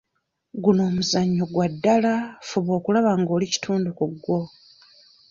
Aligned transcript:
Guno 0.63 0.81
omuzannyo 0.89 1.43
gwa 1.53 1.67
ddala, 1.73 2.13
fuba 2.47 2.71
okulaba 2.79 3.11
ng'oli 3.19 3.45
kitundu 3.53 3.89
ku 3.97 4.05
gwo. 4.23 4.39